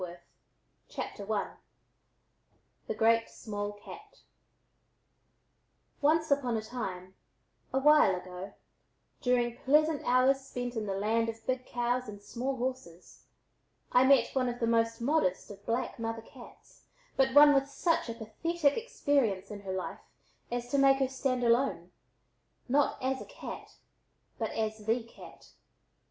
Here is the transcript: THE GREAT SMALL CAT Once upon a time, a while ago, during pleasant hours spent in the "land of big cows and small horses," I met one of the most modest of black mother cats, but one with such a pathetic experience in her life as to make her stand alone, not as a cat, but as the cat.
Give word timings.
THE 0.01 1.53
GREAT 2.97 3.29
SMALL 3.29 3.73
CAT 3.73 4.21
Once 6.01 6.31
upon 6.31 6.57
a 6.57 6.63
time, 6.63 7.13
a 7.71 7.77
while 7.77 8.15
ago, 8.15 8.55
during 9.21 9.57
pleasant 9.57 10.01
hours 10.03 10.41
spent 10.41 10.75
in 10.75 10.87
the 10.87 10.95
"land 10.95 11.29
of 11.29 11.45
big 11.45 11.67
cows 11.67 12.09
and 12.09 12.19
small 12.19 12.55
horses," 12.55 13.25
I 13.91 14.03
met 14.05 14.33
one 14.33 14.49
of 14.49 14.59
the 14.59 14.65
most 14.65 15.01
modest 15.01 15.51
of 15.51 15.63
black 15.67 15.99
mother 15.99 16.23
cats, 16.23 16.85
but 17.15 17.35
one 17.35 17.53
with 17.53 17.69
such 17.69 18.09
a 18.09 18.15
pathetic 18.15 18.75
experience 18.77 19.51
in 19.51 19.61
her 19.61 19.71
life 19.75 19.99
as 20.49 20.69
to 20.71 20.79
make 20.79 20.97
her 20.97 21.09
stand 21.09 21.43
alone, 21.43 21.91
not 22.67 22.97
as 23.03 23.21
a 23.21 23.25
cat, 23.25 23.75
but 24.39 24.49
as 24.53 24.83
the 24.83 25.03
cat. 25.03 25.51